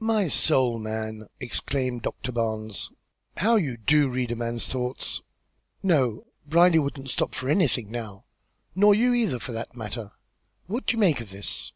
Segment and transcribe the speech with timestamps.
[0.00, 2.90] "My soul, man!" exclaimed Doctor Barnes,
[3.36, 5.20] "how you do read a man's thoughts!
[5.82, 6.24] No!
[6.46, 8.24] Brierly wouldn't stop for anything now.
[8.74, 10.12] Nor you, either, for that matter,
[10.66, 11.72] What do you make of this?"